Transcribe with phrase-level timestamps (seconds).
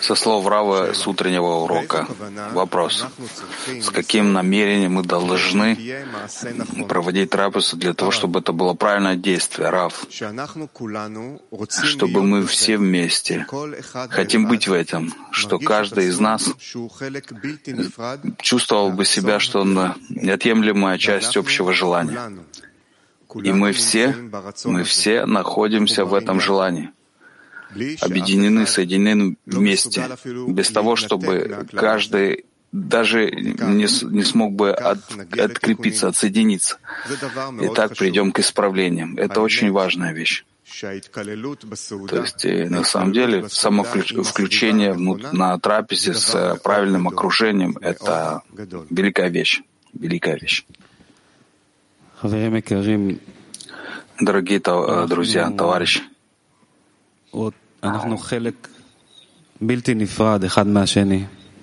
[0.00, 2.06] Со слов Рава с утреннего урока.
[2.52, 3.06] Вопрос.
[3.66, 5.76] С каким намерением мы должны
[6.88, 10.06] проводить трапезу для того, чтобы это было правильное действие, Рав?
[11.82, 13.46] Чтобы мы все вместе
[14.08, 16.48] хотим быть в этом, что каждый из нас
[18.40, 22.32] чувствовал бы себя, что он неотъемлемая часть общего желания.
[23.34, 24.14] И мы все,
[24.64, 26.90] мы все находимся в этом желании
[28.00, 30.08] объединены, соединены вместе,
[30.48, 34.98] без того, чтобы каждый даже не, не смог бы от,
[35.38, 36.78] открепиться, отсоединиться.
[37.60, 39.16] И так придем к исправлениям.
[39.16, 40.44] Это очень важная вещь.
[40.80, 40.92] То
[42.22, 48.42] есть, на самом деле, само включение на трапезе с правильным окружением— это
[48.90, 49.62] великая вещь.
[49.92, 50.64] Великая вещь.
[54.20, 54.60] Дорогие
[55.08, 56.02] друзья, товарищи,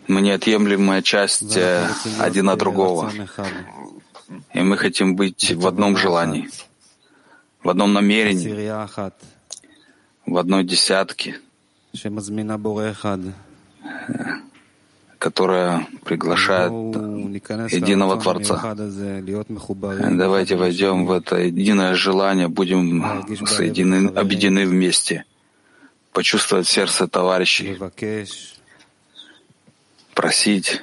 [0.07, 1.87] мы неотъемлемая часть э,
[2.19, 3.11] один от другого.
[4.55, 6.49] И мы хотим быть в одном желании,
[7.61, 8.49] в одном намерении,
[10.25, 11.39] в одной десятке,
[15.19, 16.71] которая приглашает
[17.71, 18.75] единого Творца.
[20.11, 25.25] Давайте войдем в это единое желание, будем соединены, объединены вместе—
[26.17, 27.77] почувствовать сердце товарищей,
[30.15, 30.81] просить,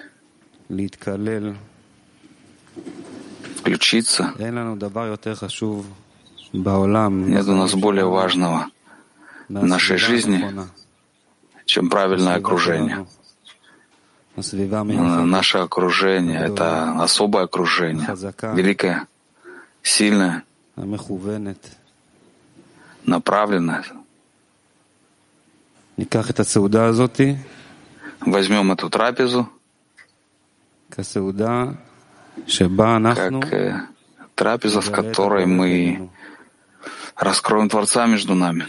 [3.59, 4.33] включиться.
[4.39, 4.55] Нет
[7.49, 8.69] у нас более важного
[9.49, 10.49] в нашей жизни,
[11.65, 13.05] чем правильное окружение.
[14.37, 18.07] Наше окружение— это особое окружение,
[18.55, 19.07] великое,
[19.83, 20.43] сильное,
[23.05, 23.85] направленное,
[28.21, 29.49] Возьмем эту трапезу.
[33.15, 33.87] Как э,
[34.35, 36.11] трапеза, в которой мы
[37.17, 38.67] раскроем Творца между нами.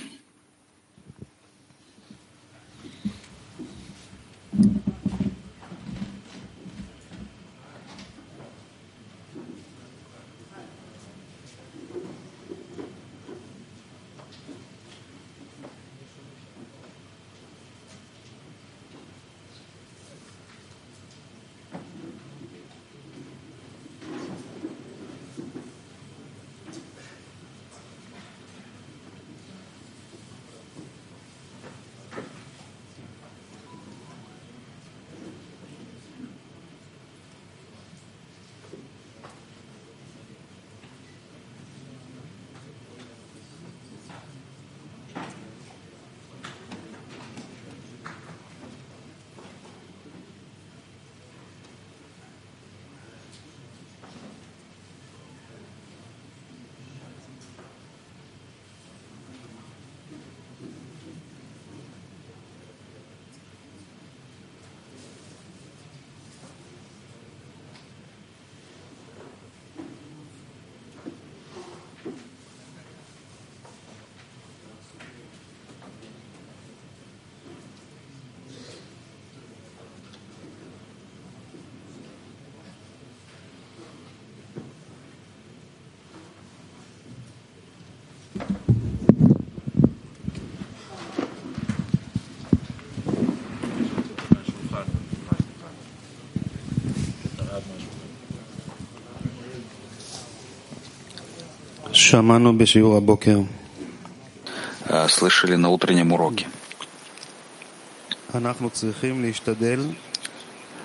[105.09, 106.47] Слышали на утреннем уроке.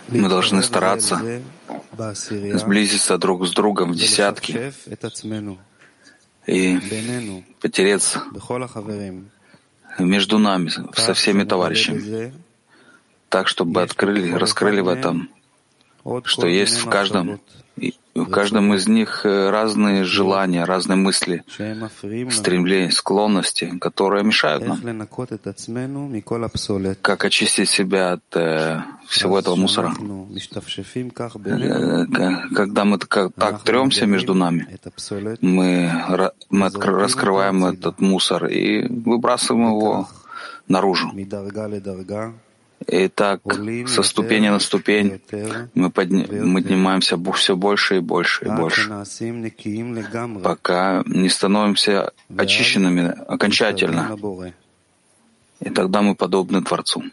[0.08, 1.42] Мы должны стараться
[2.54, 4.72] сблизиться друг с другом в десятки
[6.47, 6.78] и
[7.60, 8.22] потереться
[9.99, 12.32] между нами, со всеми товарищами,
[13.28, 15.28] так, чтобы открыли, раскрыли в этом,
[16.24, 17.40] что есть в каждом
[18.14, 21.44] в каждом из них э, разные желания, разные мысли,
[22.30, 24.80] стремления, склонности, которые мешают нам.
[27.02, 29.92] Как очистить себя от э, всего этого мусора?
[31.44, 32.06] Э,
[32.54, 34.66] когда мы так, так тремся между нами,
[35.40, 35.92] мы,
[36.50, 40.08] мы раскрываем этот мусор и выбрасываем его
[40.68, 41.12] наружу.
[42.87, 43.41] И так,
[43.87, 45.21] со ступени на ступень,
[45.75, 48.91] мы поднимаемся все больше и больше и больше,
[50.43, 54.17] пока не становимся очищенными окончательно.
[55.61, 57.05] И тогда мы подобны Творцу.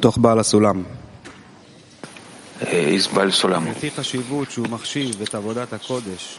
[0.00, 0.82] מתוך בעל הסולם.
[2.62, 3.66] из Баль Сулам.
[3.66, 6.38] לפי חשיבות שהוא מחשיב את עבודת הקודש,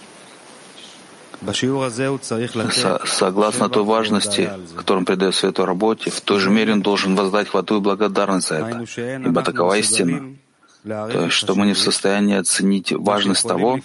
[3.06, 7.78] Согласно той важности, которую придает святой работе, в той же мере он должен воздать хвату
[7.78, 8.86] и благодарность за это,
[9.24, 10.36] ибо такова истина.
[10.84, 13.80] То есть, что мы не в состоянии оценить важность того,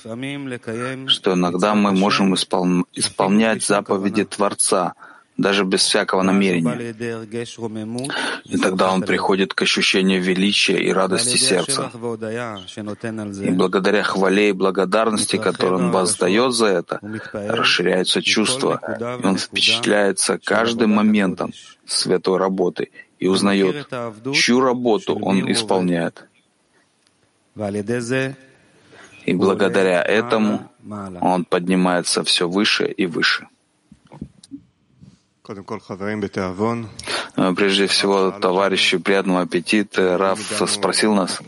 [1.08, 2.86] что иногда мы можем испол...
[2.94, 5.05] исполнять заповеди Творца —
[5.37, 6.93] даже без всякого намерения.
[8.45, 11.91] И тогда он приходит к ощущению величия и радости сердца.
[13.43, 16.99] И благодаря хвале и благодарности, которую он воздает за это,
[17.33, 18.81] расширяются чувства,
[19.21, 21.53] и он впечатляется каждым моментом
[21.85, 23.87] святой работы и узнает,
[24.33, 26.25] чью работу он исполняет.
[29.25, 30.71] И благодаря этому
[31.21, 33.47] он поднимается все выше и выше.
[37.55, 41.39] Прежде всего, товарищи приятного аппетита, Раф спросил нас,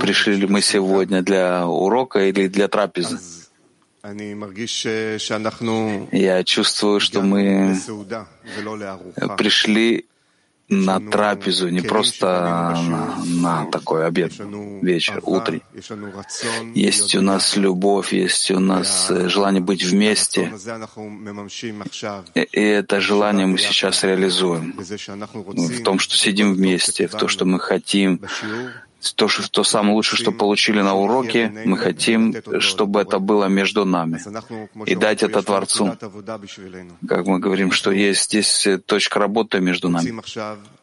[0.00, 3.18] пришли ли мы сегодня для урока или для трапезы.
[6.12, 7.76] Я чувствую, что мы
[9.36, 10.06] пришли
[10.68, 14.32] на трапезу, не просто на, на такой обед,
[14.82, 15.62] вечер, утренний.
[16.74, 20.52] Есть у нас любовь, есть у нас э, желание быть вместе.
[22.34, 24.74] И, и это желание мы сейчас реализуем.
[24.78, 28.20] В том, что сидим вместе, в том, что мы хотим
[29.14, 33.84] то, что, то самое лучшее, что получили на уроке, мы хотим, чтобы это было между
[33.84, 34.20] нами.
[34.86, 35.96] И дать это Творцу.
[37.08, 40.20] Как мы говорим, что есть здесь точка работы между нами.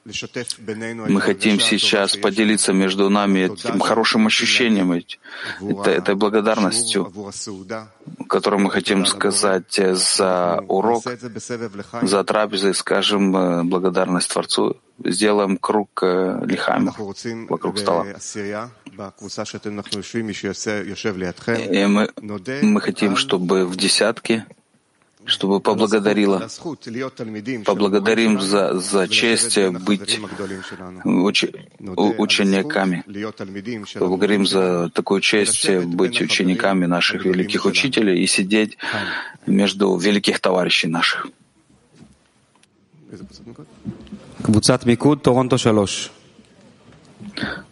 [0.05, 7.11] Мы хотим сейчас поделиться между нами этим хорошим ощущением, это, этой благодарностью,
[8.29, 11.03] которую мы хотим сказать за урок,
[12.03, 14.77] за трапезы, скажем э, благодарность Творцу.
[15.03, 16.91] Сделаем круг э, лихами
[17.49, 18.05] вокруг стола.
[21.71, 22.09] И мы,
[22.61, 24.45] мы хотим, чтобы в десятке
[25.25, 26.47] чтобы поблагодарила.
[27.65, 30.19] Поблагодарим за, за честь быть
[32.17, 33.03] учениками.
[33.99, 38.77] Поблагодарим за такую честь быть учениками наших великих учителей и сидеть
[39.45, 41.27] между великих товарищей наших.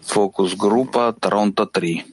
[0.06, 2.13] Фокус группа Торонто 3.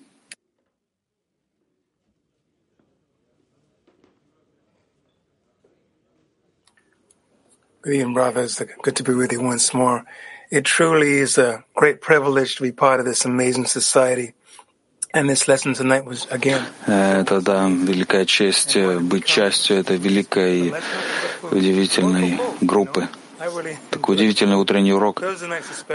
[7.82, 8.62] Good evening, brothers.
[8.82, 10.06] Good to be with you once more.
[10.50, 14.34] It truly is a great privilege to be part of this amazing society.
[15.14, 16.66] And this lesson tonight was again.
[16.88, 20.74] Это да, великая честь быть частью этой великой,
[21.52, 23.08] удивительной группы.
[23.91, 25.23] Такой удивительный утренний урок.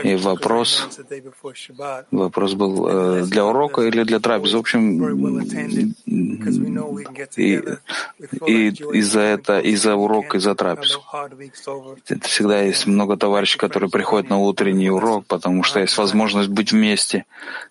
[0.03, 0.87] И вопрос,
[2.11, 4.57] вопрос был э, для урока или для трапезы.
[4.57, 4.81] В общем,
[7.37, 7.63] и,
[8.47, 10.97] и из-за это, из-за урока, из-за трапезы.
[12.07, 16.71] Это всегда есть много товарищей, которые приходят на утренний урок, потому что есть возможность быть
[16.71, 17.25] вместе.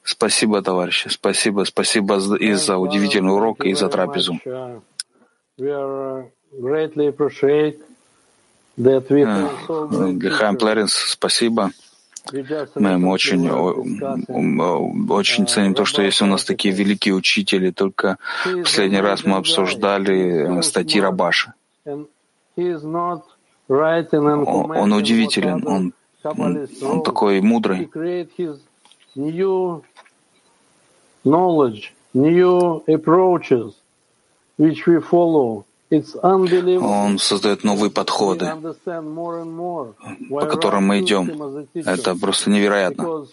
[0.04, 1.08] Спасибо, товарищи.
[1.08, 4.38] Спасибо, спасибо и за удивительный урок, и за трапезу.
[8.76, 11.70] Лихаем Плеренс, спасибо.
[12.32, 13.48] Мы очень,
[15.10, 17.70] очень ценим то, что есть у нас такие великие учители.
[17.70, 21.54] Только в последний раз мы обсуждали статьи Рабаша.
[21.86, 22.08] Он,
[23.68, 25.92] он удивителен, он,
[26.24, 27.90] он, он такой мудрый.
[32.16, 33.74] New approaches
[34.56, 38.50] which we follow он создает новые подходы,
[38.84, 41.68] по которым мы идем.
[41.74, 43.26] Это просто невероятно.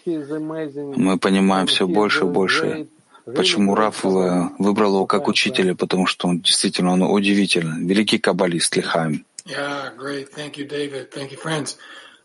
[0.96, 2.88] Мы понимаем все больше и больше.
[3.36, 5.76] Почему Раф выбрал его как учителя?
[5.76, 7.86] Потому что он действительно он удивительный.
[7.86, 9.26] Великий каббалист Лихаим.
[9.46, 10.30] Yeah, great.
[10.30, 11.12] Thank you, David.
[11.12, 11.76] Thank you, friends.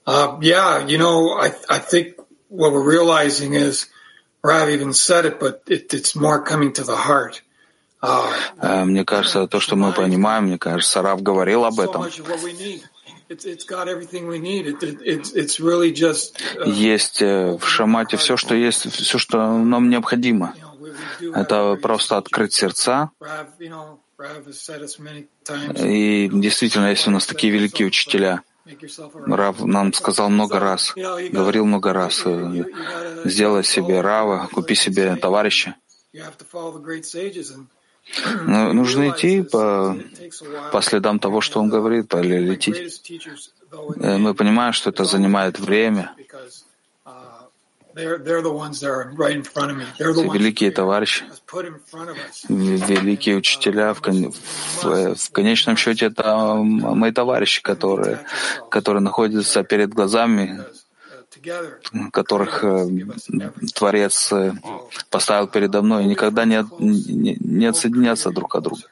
[0.06, 2.14] Uh, yeah, you know, I, I think
[2.49, 3.87] what we're realizing is,
[4.42, 7.40] Rav even said it, but it, it's more coming to the heart.
[8.60, 12.06] Э, мне кажется, то, что мы понимаем, мне кажется, Рав говорил об этом.
[16.66, 20.54] Есть э, в Шамате все, что есть, все, что нам необходимо.
[21.34, 23.10] Это просто открыть сердца.
[25.78, 28.42] И действительно, есть у нас такие великие учителя.
[29.26, 32.64] Рав нам сказал много раз, говорил много раз, э,
[33.25, 35.76] сделай себе Рава, купи себе товарища.
[38.46, 39.96] Но нужно идти по,
[40.72, 43.02] по следам того, что он говорит, или лететь.
[43.96, 46.12] Э, мы понимаем, что это занимает время.
[50.34, 51.25] Великие товарищи,
[52.48, 58.20] великие учителя, в, в, в конечном счете это мои товарищи, которые,
[58.70, 60.62] которые находятся перед глазами
[62.12, 62.88] которых э,
[63.75, 64.52] Творец э,
[65.11, 68.83] поставил передо мной, никогда не, не, не отсоединятся друг от друга.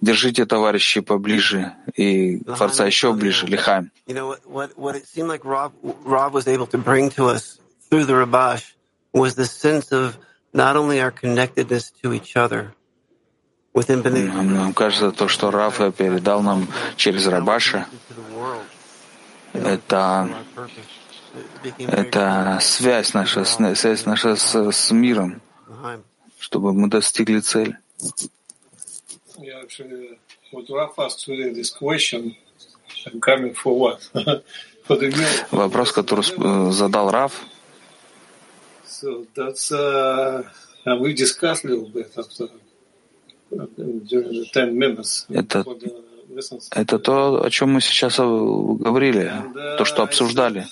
[0.00, 3.90] Держите, товарищи, поближе, и Творца еще ближе, Лихаем.
[9.14, 10.16] was the sense of
[10.54, 12.72] not only our connectedness to each other,
[13.74, 17.86] нам кажется, то, что Раф передал нам через Рабаша,
[19.52, 20.28] это,
[21.78, 25.40] это связь наша, связь наша с, с миром,
[26.38, 27.78] чтобы мы достигли цели.
[35.50, 37.46] Вопрос, который э, задал Раф,
[39.02, 40.44] So that's, uh,
[41.00, 42.46] we discussed a little bit after,
[43.50, 45.26] during the 10 minutes.
[45.28, 45.64] Это
[46.70, 49.32] это то, о чем мы сейчас говорили,
[49.78, 50.66] то, что обсуждали.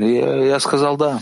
[0.00, 1.20] Я, я сказал да.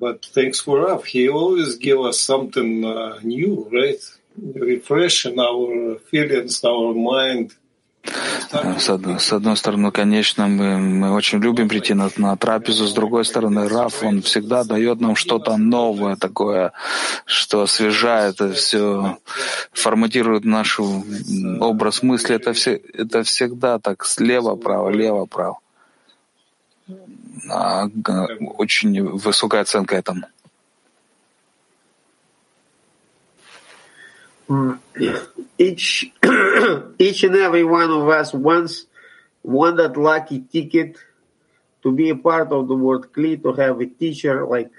[0.00, 1.04] But thanks for Rav.
[1.04, 4.00] He always give us something uh, new, right?
[4.54, 7.54] Refreshing our feelings, our mind.
[8.78, 12.92] С одной, с одной стороны, конечно, мы, мы очень любим прийти на, на трапезу, с
[12.92, 16.72] другой стороны, Раф, он всегда дает нам что-то новое такое,
[17.26, 19.18] что освежает, это все
[19.72, 22.34] форматирует наш образ мысли.
[22.34, 25.58] Это, все, это всегда так слева-право, лево-право.
[27.48, 27.86] А,
[28.58, 30.26] очень высокая оценка этому.
[35.58, 36.10] Each
[36.98, 38.86] each and every one of us wants
[39.42, 40.98] won that lucky ticket
[41.82, 44.70] to be a part of the world Kli, to have a teacher like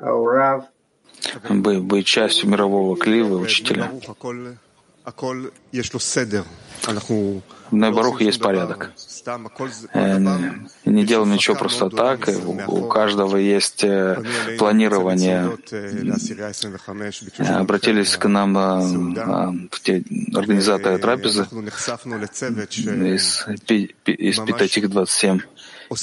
[0.00, 0.68] our Rav.
[1.82, 3.90] Быть частью мирового клива, учителя.
[7.70, 8.92] На Барухе есть порядок.
[9.92, 10.18] Э,
[10.84, 12.28] не делаем ничего просто так.
[12.66, 14.22] У каждого есть э,
[14.58, 15.56] планирование.
[17.38, 19.52] Обратились к нам э,
[20.34, 21.46] организаторы трапезы
[23.04, 23.46] из,
[24.06, 25.40] из Питатик 27.
[25.88, 25.94] То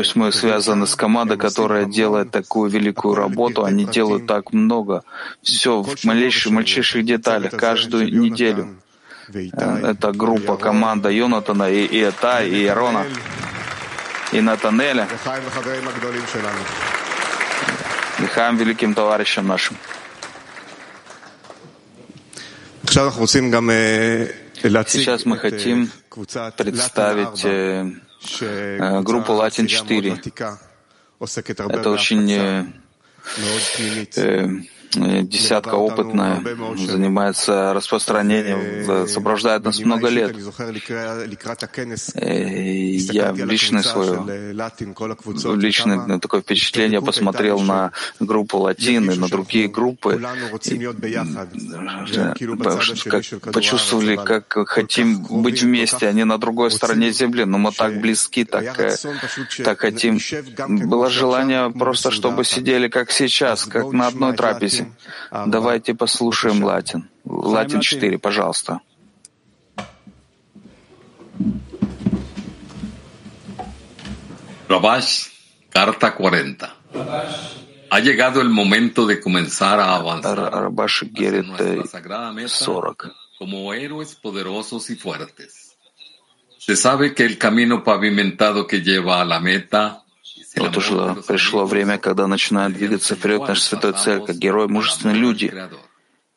[0.00, 3.64] есть мы связаны с командой, которая делает такую великую работу.
[3.64, 5.04] Они делают так много.
[5.42, 8.76] Все в малейших, мальчишных деталях, каждую неделю.
[9.28, 13.06] Это группа, команда Йонатана и Иета, и Ирона,
[14.32, 15.08] и Натанеля.
[18.18, 19.76] Лихаем великим товарищам нашим.
[25.02, 25.90] Сейчас мы хотим
[26.56, 27.92] представить э,
[28.40, 30.22] э, группу Латин 4.
[31.68, 32.66] Это очень э,
[34.96, 36.42] десятка опытная,
[36.76, 40.36] занимается распространением, сопровождает нас много лет.
[42.16, 44.54] Я личное свое,
[45.56, 50.20] личное такое впечатление посмотрел на группу Латин и на другие группы,
[53.04, 58.44] как почувствовали, как хотим быть вместе, они на другой стороне Земли, но мы так близки,
[58.44, 58.96] так, э,
[59.64, 60.18] так хотим.
[60.88, 64.85] Было желание просто, чтобы сидели как сейчас, как на одной трапезе.
[65.47, 67.09] Давайте послушаем латин.
[67.25, 68.81] Латин 4, пожалуйста.
[74.67, 75.27] Rabash,
[75.69, 76.73] carta 40.
[77.89, 81.89] Ha llegado el momento de comenzar a avanzar Рабаш Герет 40.
[83.37, 85.75] como héroes poderosos y fuertes.
[86.57, 90.04] Se sabe que el camino pavimentado que lleva a la meta
[90.56, 95.52] Вот уже пришло время, когда начинают двигаться вперед наша святой цель, как герои, мужественные люди.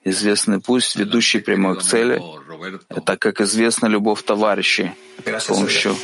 [0.04, 2.22] Известный путь, ведущий прямой к цели,
[2.90, 4.92] это, как известно, любовь товарищей,
[5.26, 5.96] с помощью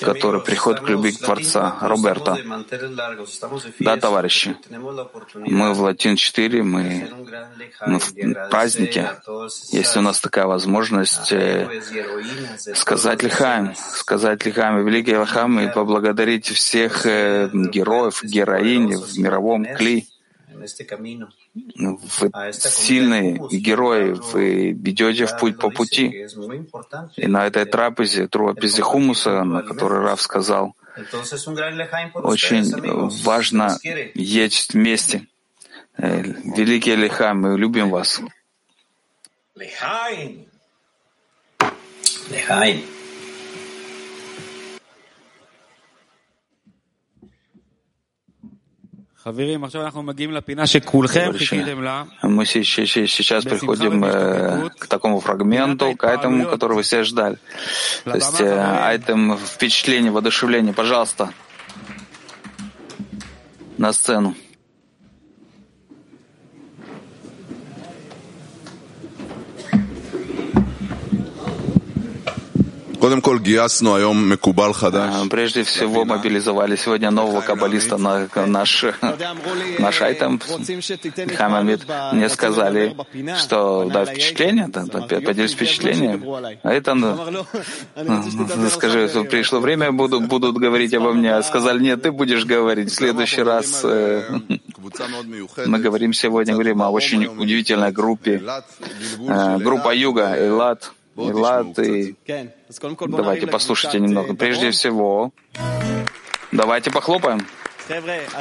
[0.00, 1.76] который приходит к любви к Творца.
[1.80, 2.38] Роберто.
[3.80, 4.56] Да, товарищи.
[5.34, 7.08] Мы в Латин-4, мы,
[7.86, 9.10] мы в празднике.
[9.70, 11.80] Если у нас такая возможность э,
[12.74, 20.06] сказать лихаем, сказать лихаем, великий лихаем, и поблагодарить всех э, героев, героинь в мировом кли.
[21.76, 26.26] Вы сильные герои, вы идете в путь по пути.
[27.16, 30.74] И на этой трапезе, трапезе хумуса, на которой Раф сказал,
[32.14, 32.64] очень
[33.22, 33.78] важно
[34.14, 35.26] есть вместе.
[35.96, 38.20] Великий Лихай, мы любим вас.
[42.30, 42.84] Лихай.
[52.22, 57.38] Мы сейчас приходим э, к такому фрагменту, к этому, который вы все ждали.
[58.04, 60.72] То есть э, айтем впечатление, воодушевление.
[60.72, 61.30] Пожалуйста,
[63.76, 64.34] на сцену.
[75.28, 78.84] Прежде всего мобилизовали сегодня нового каббалиста на наш,
[79.78, 80.40] наш айтем.
[81.36, 82.96] Хамамид мне сказали,
[83.38, 84.84] что да, впечатление, да,
[85.20, 86.24] поделюсь впечатлением.
[86.62, 87.16] А это, ну,
[88.70, 91.42] скажи, пришло время, буду, будут говорить обо мне.
[91.42, 92.90] Сказали, нет, ты будешь говорить.
[92.90, 94.22] В следующий раз э,
[95.66, 98.42] мы говорим сегодня, говорим о очень удивительной группе.
[99.28, 101.32] Э, группа Юга, Элат, И
[103.08, 104.34] Давайте послушайте немного.
[104.34, 105.32] Прежде всего,
[106.52, 107.40] давайте похлопаем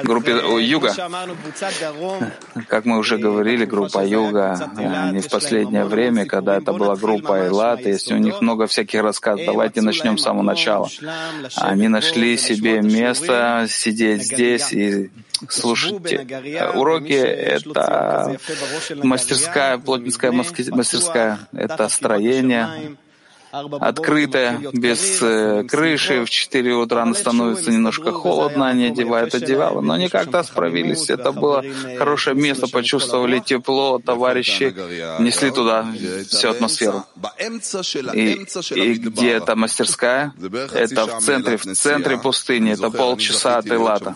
[0.04, 0.32] группе
[0.62, 0.94] Юга.
[2.68, 7.48] Как мы уже говорили, группа Юга э, не в последнее время, когда это была группа
[7.48, 9.46] Элат, есть у них много всяких рассказов.
[9.46, 10.90] Давайте начнем с самого начала.
[11.56, 15.10] Они нашли себе место сидеть здесь и
[15.50, 16.14] слушать
[16.76, 17.14] уроки.
[17.14, 18.38] Это
[19.04, 22.98] мастерская, плотницкая мастерская, это строение,
[23.52, 26.26] открытая, без э, крыши.
[26.26, 31.10] В 4 утра становится немножко холодно, они одевают одеяло, но они как-то справились.
[31.10, 31.64] Это было
[31.98, 34.74] хорошее место, почувствовали тепло, товарищи
[35.20, 35.86] несли туда
[36.30, 37.06] всю атмосферу.
[38.14, 40.34] И, и где эта мастерская?
[40.74, 44.16] Это в центре, в центре пустыни, это полчаса от Элата.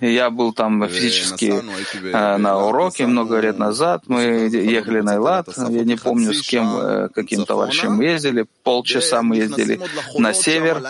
[0.00, 1.54] Я был там физически
[2.02, 6.76] э, на уроке много лет назад, мы ехали на Элат, я не помню с кем,
[6.76, 7.08] э,
[7.44, 9.80] каким товарищем мы ездили, полчаса мы ездили
[10.18, 10.82] на север,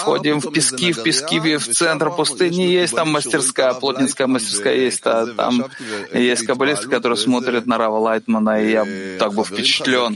[0.00, 5.26] входим в пески, в пески, в центр пустыни, есть там мастерская, плотницкая мастерская есть, а
[5.26, 5.66] там
[6.12, 10.14] есть каббалисты, которые смотрят на Рава Лайтмана, и я так был впечатлен.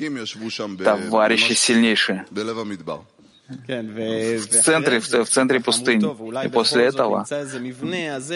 [0.79, 2.27] Товарищи сильнейшие
[3.49, 6.05] в центре, в, центре пустыни.
[6.45, 7.27] И после этого,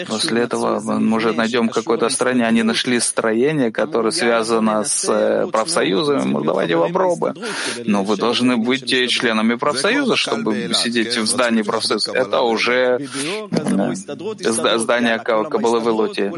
[0.07, 2.45] после этого, может, найдем какое-то строение.
[2.47, 6.31] Они нашли строение, которое связано с э, профсоюзами.
[6.31, 7.35] Ну, давайте попробуем.
[7.85, 12.11] Но вы должны быть членами профсоюза, чтобы сидеть в здании профсоюза.
[12.11, 12.99] Это уже
[14.39, 16.31] здание Кабалы в Илоте.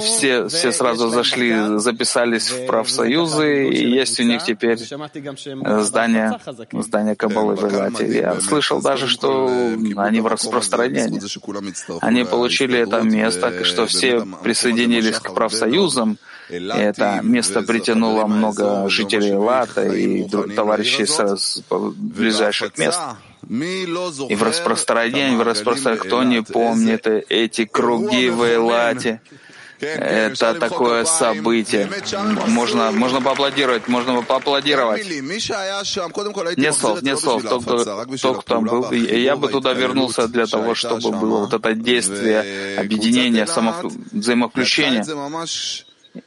[0.00, 6.38] Все, все сразу зашли, записались в профсоюзы, и есть у них теперь здание,
[6.72, 7.64] здание Кабалы в
[8.02, 8.18] Лате.
[8.18, 9.46] Я слышал даже, что
[9.96, 11.20] они в распространении.
[12.00, 16.18] Они получили это место, что все присоединились к профсоюзам.
[16.48, 23.00] И это место притянуло много жителей Лата и товарищей с ближайших мест.
[23.48, 29.20] И в распространении, в распространении, кто не помнит эти круги в Элате,
[29.86, 31.90] это такое событие.
[32.48, 35.06] Можно, можно поаплодировать, можно поаплодировать.
[36.56, 37.42] Нет слов, нет слов.
[37.42, 41.74] Тот, кто, тот, кто был, я бы туда вернулся для того, чтобы было вот это
[41.74, 43.74] действие объединения, само,
[44.12, 45.04] взаимовключения.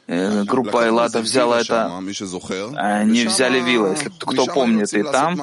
[0.08, 1.92] Э, группа Элата взяла это,
[2.74, 5.40] они взяли вилла, если кто помнит, и там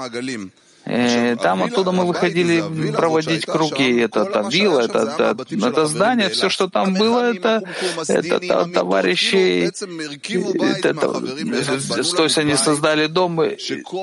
[0.86, 4.00] Э, там оттуда мы выходили проводить круги.
[4.02, 7.64] Это та вилла, это, это, это здание, все, что там было, это,
[8.08, 9.72] это, это товарищи.
[9.72, 13.40] Это, это, то есть они создали дом,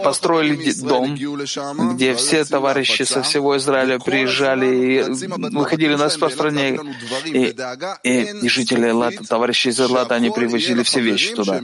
[0.03, 1.17] построили дом,
[1.95, 5.03] где все товарищи со всего Израиля приезжали и
[5.55, 6.81] выходили на распространение.
[7.27, 7.55] И,
[8.05, 11.61] и, и жители Эллата, товарищи из Эллата, они привозили все вещи туда,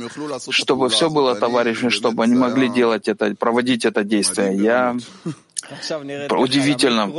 [0.50, 4.56] чтобы все было товарищами, чтобы они могли делать это, проводить это действие.
[4.56, 4.96] Я
[6.30, 7.10] Удивительно,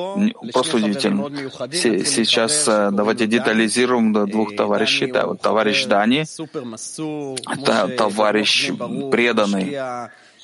[0.53, 1.29] просто удивительно.
[1.71, 5.11] Сейчас э, давайте детализируем двух товарищей.
[5.11, 8.71] Да, вот товарищ Дани, это товарищ
[9.11, 9.77] преданный.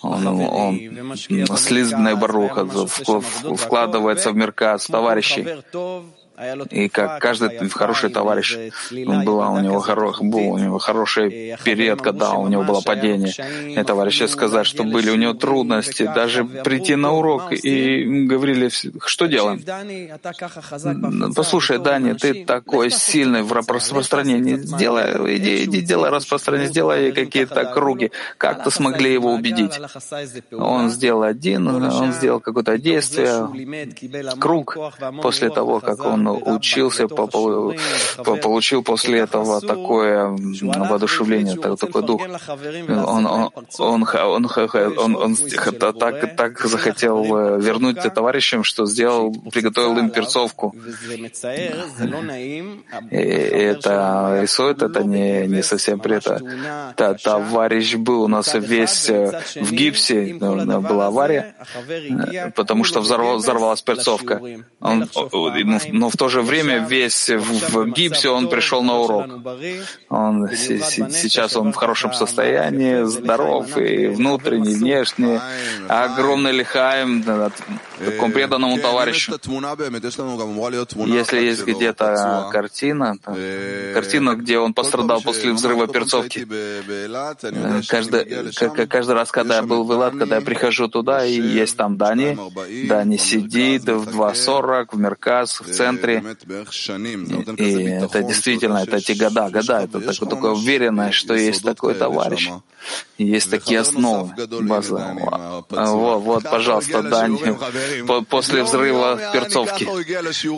[0.01, 5.47] Он, он слизбная баруха вкладывается в Мерказ товарищей.
[6.71, 8.57] И как каждый хороший товарищ,
[8.91, 13.33] была у него, хоро, был у него хороший период, когда у него было падение.
[13.79, 18.69] И товарищи сказать, что были у него трудности, даже прийти на урок и говорили,
[19.05, 19.61] что делаем?
[21.35, 24.55] Послушай, Дани, ты такой сильный в распространении.
[24.55, 28.11] Сделай, иди, иди, делай распространение, сделай какие-то круги.
[28.37, 29.79] Как-то смогли его убедить.
[30.51, 33.47] Он сделал один, он сделал какое-то действие,
[34.39, 34.77] круг
[35.21, 42.21] после того, как он учился, получил после этого такое воодушевление, такой дух.
[42.89, 44.47] Он, он, он, он,
[44.97, 45.35] он, он
[45.99, 50.75] так, так захотел э, вернуть товарищам, что сделал, приготовил им перцовку.
[53.11, 56.39] И это рисует, это не, не совсем при это.
[57.23, 61.55] Товарищ был у нас весь э, в гипсе, была авария,
[61.87, 64.41] э, потому что взорвалась перцовка.
[64.79, 65.09] Он,
[65.91, 69.25] но в то же время весь в гипсе, он пришел на урок.
[70.09, 75.41] Он, сейчас он в хорошем состоянии, здоров и внутренне, и внешне.
[75.87, 79.33] Огромный лихаем такому преданному товарищу.
[81.05, 83.15] Если есть где-то картина,
[83.93, 86.45] картина, где он пострадал после взрыва перцовки,
[87.87, 91.97] каждый, каждый раз, когда я был в Элат, когда я прихожу туда, и есть там
[91.97, 92.37] Дани,
[92.87, 96.02] Дани сидит в 2.40 в Мерказ, в центре,
[97.57, 102.49] и это действительно, это эти года, года, это такое, такое уверенное, что есть такой товарищ,
[103.17, 105.15] есть такие основы, база.
[105.69, 109.87] Вот, вот, пожалуйста, Дани, после взрыва перцовки.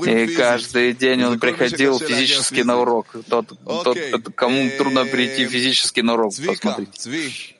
[0.10, 3.08] И каждый день он приходил физически на урок.
[3.29, 3.97] Тот, тот
[4.36, 7.55] кому трудно прийти физически на урок, посмотрите.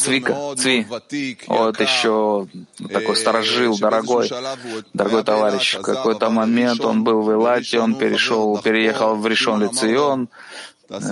[0.00, 0.86] Цвика, Цви,
[1.46, 2.48] вот еще
[2.92, 4.28] такой сторожил, дорогой,
[4.92, 5.76] дорогой товарищ.
[5.76, 10.28] В какой-то момент он был в Илате, он перешел, переехал в Решон Лицион.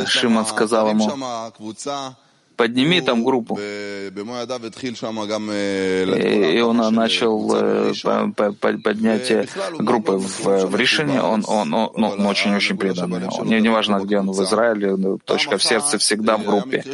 [0.06, 1.08] Шимон сказал ему,
[2.58, 3.56] подними там группу.
[6.56, 7.38] И он начал
[8.82, 9.46] поднятие
[9.78, 11.18] группы в, в решении.
[11.18, 13.20] Он, он, он, ну, он очень-очень преданный.
[13.44, 16.84] Не, не важно, где он в Израиле, точка в сердце всегда в группе.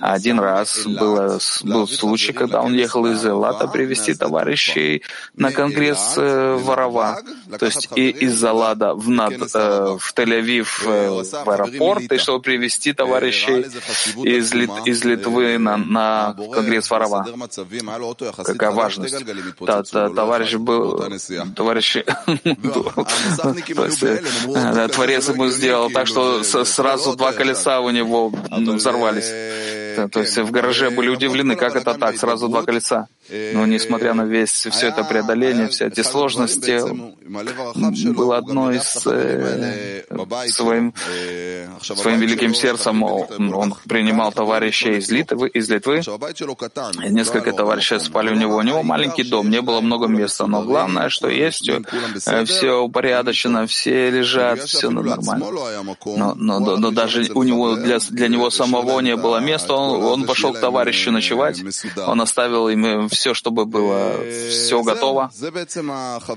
[0.00, 5.02] Один раз было, был случай, когда он ехал из Элата привести товарищей
[5.34, 7.18] на конгресс в Арава.
[7.58, 13.66] То есть и из Алада в, над, в Тель-Авив в аэропорт, и чтобы привести товарищей
[14.24, 14.52] из,
[14.86, 17.26] из Литвы на, на Конгресс Варова.
[18.44, 19.16] Какая важность.
[19.66, 20.98] Та, та, товарищ был,
[21.56, 21.96] товарищ,
[24.94, 29.30] Творец ему сделал так, что сразу два колеса у него взорвались.
[30.10, 33.08] То есть в гараже были удивлены, как это так, сразу два колеса.
[33.30, 36.80] Но несмотря на весь все это преодоление, все эти сложности,
[38.12, 40.02] было одно из э,
[40.48, 40.92] своим,
[41.80, 46.02] своим великим сердцем он принимал товарищей из Литвы, из Литвы.
[47.08, 48.56] Несколько товарищей спали у него.
[48.56, 53.66] У него маленький дом, не было много места, но главное, что есть, э, все упорядочено,
[53.66, 55.46] все лежат, все нормально.
[56.04, 60.24] Но, но, но даже у него для, для него самого не было места, он, он
[60.24, 61.62] пошел к товарищу ночевать,
[62.06, 64.16] он оставил им все, чтобы было
[64.50, 65.30] все готово.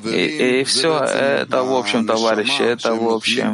[0.06, 3.54] И, и все это, в общем, товарищи, это, в общем,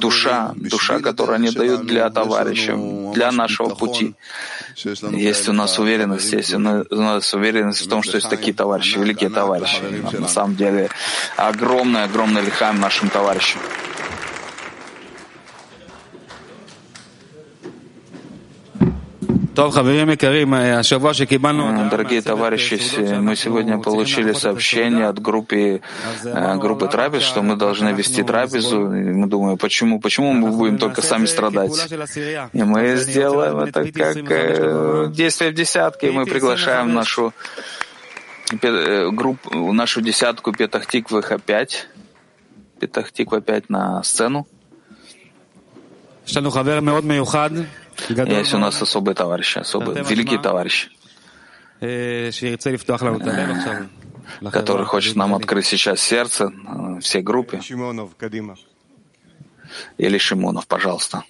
[0.00, 2.76] душа, душа, которую они дают для товарища,
[3.14, 4.14] для нашего пути.
[5.12, 9.30] Есть у нас уверенность, есть у нас уверенность в том, что есть такие товарищи, великие
[9.30, 9.82] товарищи.
[10.12, 10.90] На самом деле,
[11.36, 13.60] огромный лихаем нашим товарищам.
[21.90, 22.78] Дорогие товарищи,
[23.18, 25.80] мы сегодня получили сообщение от группы,
[26.22, 28.94] э, группы трапез, что мы должны вести трапезу.
[28.94, 31.74] И мы думаем, почему, почему мы будем только сами страдать?
[32.52, 36.12] И мы сделаем это как э, действие в десятке.
[36.12, 37.34] Мы приглашаем нашу
[38.62, 41.88] э, группу, нашу десятку Петахтиквых опять,
[42.78, 44.46] Петахтиква опять на сцену.
[48.08, 50.90] Есть у нас особые товарищи, особые, великие товарищи,
[54.50, 56.52] который хочет нам открыть сейчас сердце
[57.00, 57.60] всей группе.
[59.98, 61.22] Или Шимонов, пожалуйста.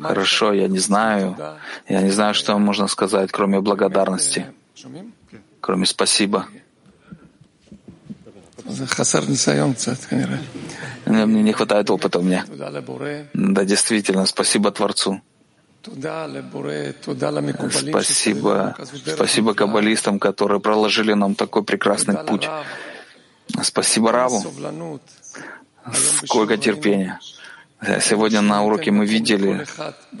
[0.00, 1.36] Хорошо, я не знаю.
[1.88, 4.46] Я не знаю, что можно сказать, кроме благодарности,
[5.60, 6.46] кроме спасибо.
[11.06, 12.44] Мне не хватает опыта у меня.
[13.34, 15.20] Да, действительно, спасибо Творцу.
[17.90, 22.48] Спасибо, спасибо каббалистам, которые проложили нам такой прекрасный путь.
[23.62, 24.42] Спасибо Раву.
[26.24, 27.18] Сколько терпения.
[28.00, 29.66] Сегодня на уроке мы видели,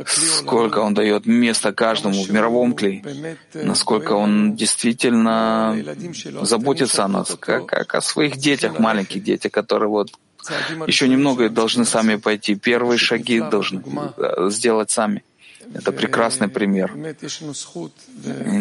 [0.04, 3.04] сколько он дает места каждому в мировом клей,
[3.54, 5.76] насколько он действительно
[6.42, 10.10] заботится о нас, как, как о своих детях, маленьких детях, которые вот
[10.88, 12.56] еще немного должны сами пойти.
[12.56, 13.82] Первые шаги должны
[14.50, 15.22] сделать сами.
[15.72, 16.92] Это прекрасный пример.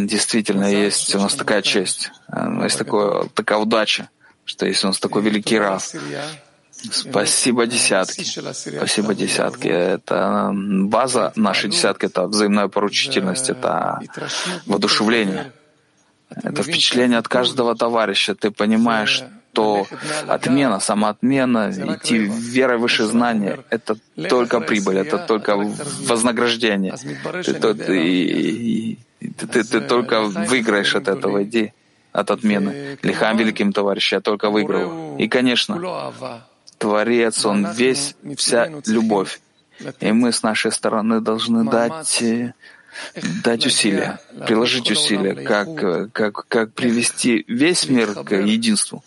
[0.06, 2.12] Действительно, есть у нас такая честь,
[2.64, 4.10] есть такое, такая удача,
[4.46, 5.92] что есть у нас такой великий Рав.
[6.90, 8.24] Спасибо десятки.
[8.24, 9.68] Спасибо десятки.
[9.68, 14.00] Это база нашей десятки, это взаимная поручительность, это
[14.66, 15.52] воодушевление.
[16.30, 18.36] Это впечатление от каждого товарища.
[18.36, 19.86] Ты понимаешь, то
[20.28, 23.98] отмена, самоотмена, идти верой выше знания— это
[24.30, 26.96] только прибыль, это только вознаграждение.
[27.44, 31.74] Ты, ты, ты, ты, ты только выиграешь от этого, иди
[32.14, 32.98] от отмены.
[33.04, 35.18] Лихам великим товарищем, я только выиграл.
[35.18, 35.76] И, конечно,
[36.82, 39.40] Творец, Он весь, вся любовь.
[40.00, 42.24] И мы с нашей стороны должны дать
[43.44, 49.02] дать усилия, приложить усилия, как, как, как привести весь мир к единству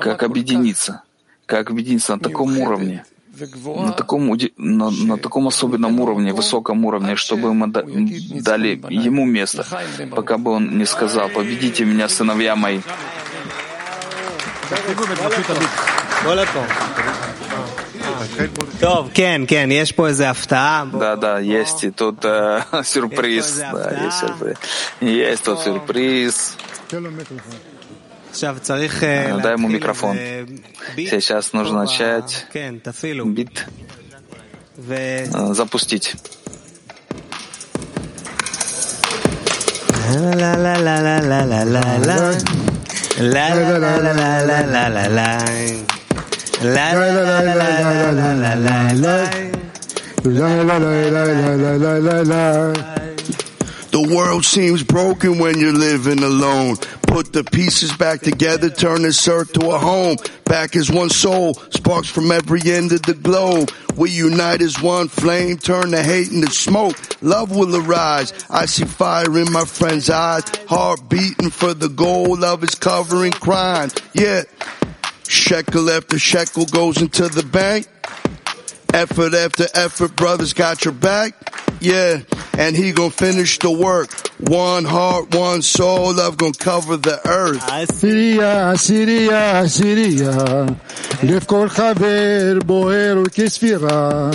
[0.00, 1.02] как объединиться,
[1.46, 3.04] как объединиться на таком уровне,
[3.64, 9.66] на таком, на, на таком особенном уровне, высоком уровне, чтобы мы дали ему место,
[10.10, 12.80] пока бы он не сказал, победите меня, сыновья мои.
[20.98, 23.60] Да, да, есть и тут э, сюрприз.
[23.72, 24.22] Да, есть,
[25.00, 26.56] есть тут сюрприз.
[29.42, 30.16] Дай ему микрофон.
[30.96, 32.46] Сейчас нужно начать.
[33.26, 33.66] Бит.
[35.30, 36.14] Запустить.
[40.06, 40.56] La
[46.64, 49.30] la la la la la la la
[50.24, 51.24] La la la la la
[51.56, 52.72] la la la la
[53.90, 56.76] The world seems broken when you're living alone.
[57.06, 60.16] Put the pieces back together, turn this earth to a home.
[60.46, 63.70] Back as one soul, sparks from every end of the globe.
[63.96, 66.96] We unite as one flame, turn the hate into smoke.
[67.20, 68.32] Love will arise.
[68.48, 70.44] I see fire in my friend's eyes.
[70.66, 72.38] Heart beating for the goal.
[72.38, 73.90] Love is covering crime.
[74.14, 74.44] Yeah.
[75.28, 77.86] Shekel after shekel goes into the bank.
[78.93, 81.33] Effort after effort, brothers got your back.
[81.79, 82.21] Yeah,
[82.57, 84.09] and he gonna finish the work.
[84.39, 87.63] One heart, one soul, love gonna cover the earth.
[87.67, 90.65] עשירייה, עשירייה, עשירייה,
[91.23, 94.29] לב כל חבר בוער כספירה,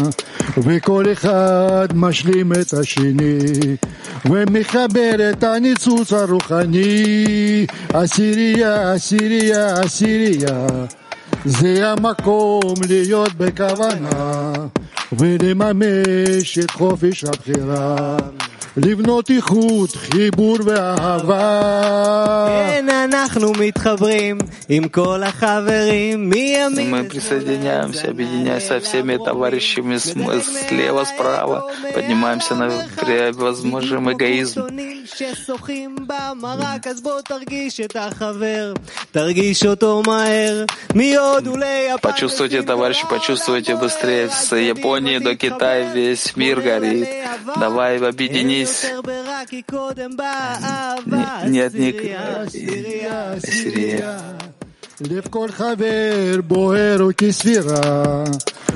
[0.57, 3.77] וכל אחד משלים את השני,
[4.25, 7.67] ומחבר את הניצוץ הרוחני.
[7.93, 10.67] עשירייה, עשירייה, עשירייה,
[11.45, 14.53] זה המקום להיות בכוונה.
[15.13, 18.17] ולממש את חופש הבחירה.
[18.77, 22.47] לבנות איכות, חיבור ואהבה.
[22.49, 26.91] כן, אנחנו מתחברים עם כל החברים מימין.
[26.91, 34.67] Мы присоединяемся, объединяясь со всеми товарищами слева, справа, поднимаемся на превозможим эгоизм.
[42.03, 44.29] Почувствуйте, товарищи, почувствуйте быстрее.
[44.31, 44.49] С
[44.99, 47.09] Японии до Китая весь мир горит.
[47.57, 48.95] Давай объединись здесь
[51.47, 52.49] нет никакой
[53.41, 54.21] Сирия.
[55.01, 58.25] לב כל חבר בוער כספירה,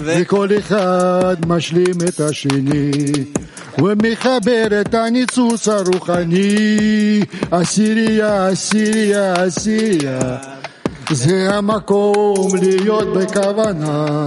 [0.05, 2.91] וכל אחד משלים את השני,
[3.79, 7.21] ומחבר את הניצוץ הרוחני.
[7.51, 10.37] אסיריה, אסיריה, אסיריה,
[11.11, 14.27] זה המקום להיות בכוונה,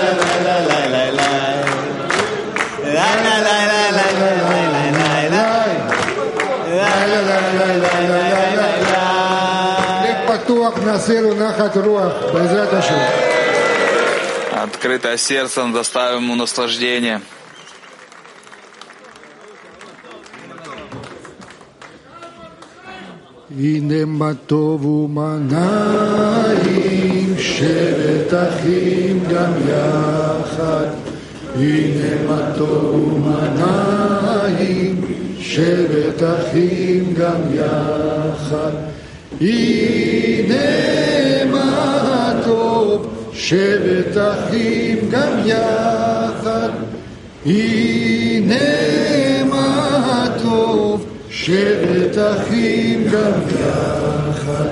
[14.52, 17.20] Открытое сердце доставим ему наслаждение.
[23.58, 30.86] הנה מה טוב ומה נעים, שבת אחים גם יחד.
[31.56, 35.00] הנה מה טוב ומה נעים,
[35.40, 38.72] שבת אחים גם יחד.
[39.41, 40.55] הנה
[41.51, 46.69] מה טוב, שבת אחים גם יחד.
[47.45, 48.55] הנה
[49.49, 54.67] מה טוב, שבת אחים גם יחד.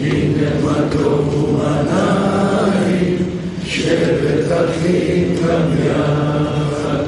[0.00, 3.16] הנה מה טוב ומה נעים,
[3.64, 7.04] שבת אחים גם יחד.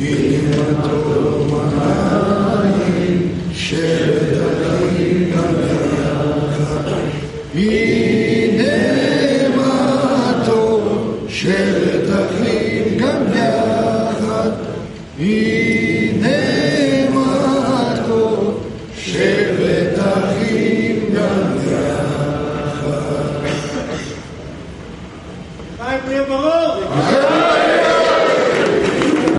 [0.00, 4.57] הנה מה טוב ומה נעים, שבת אחים
[7.58, 8.07] He